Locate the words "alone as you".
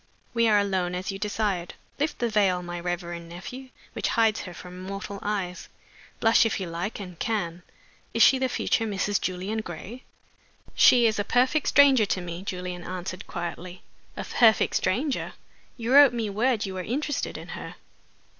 0.57-1.19